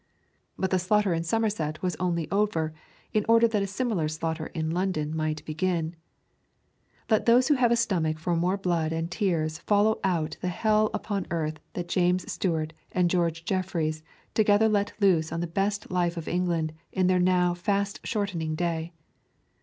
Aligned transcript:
But 0.57 0.71
the 0.71 0.79
slaughter 0.79 1.13
in 1.13 1.23
Somerset 1.23 1.83
was 1.83 1.95
only 1.97 2.27
over 2.31 2.73
in 3.13 3.23
order 3.29 3.47
that 3.47 3.61
a 3.61 3.67
similar 3.67 4.07
slaughter 4.07 4.47
in 4.47 4.71
London 4.71 5.15
might 5.15 5.45
begin. 5.45 5.95
Let 7.11 7.27
those 7.27 7.49
who 7.49 7.53
have 7.53 7.69
a 7.71 7.75
stomach 7.75 8.17
for 8.17 8.35
more 8.35 8.57
blood 8.57 8.91
and 8.93 9.11
tears 9.11 9.59
follow 9.59 9.99
out 10.03 10.37
the 10.41 10.47
hell 10.47 10.89
upon 10.95 11.27
earth 11.29 11.59
that 11.73 11.87
James 11.87 12.31
Stuart 12.31 12.73
and 12.91 13.11
George 13.11 13.45
Jeffreys 13.45 14.01
together 14.33 14.67
let 14.67 14.91
loose 14.99 15.31
on 15.31 15.39
the 15.39 15.45
best 15.45 15.91
life 15.91 16.17
of 16.17 16.27
England 16.27 16.73
in 16.91 17.05
their 17.05 17.19
now 17.19 17.53
fast 17.53 17.99
shortening 18.03 18.55
day. 18.55 18.93